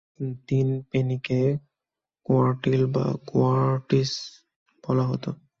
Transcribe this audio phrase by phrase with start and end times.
[0.47, 1.39] তিন-পেনিকে
[2.25, 4.11] "কোয়ার্টিল" বা "কোয়ার্টিস"
[4.83, 5.29] বলা হতো।